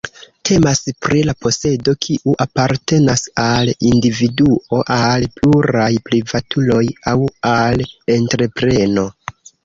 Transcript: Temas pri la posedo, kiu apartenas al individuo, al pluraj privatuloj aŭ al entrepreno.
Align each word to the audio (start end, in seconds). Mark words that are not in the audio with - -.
Temas 0.49 0.79
pri 1.05 1.19
la 1.25 1.33
posedo, 1.45 1.91
kiu 2.05 2.31
apartenas 2.45 3.21
al 3.43 3.71
individuo, 3.89 4.79
al 4.95 5.25
pluraj 5.35 5.89
privatuloj 6.09 6.81
aŭ 7.13 7.13
al 7.51 7.85
entrepreno. 8.15 9.05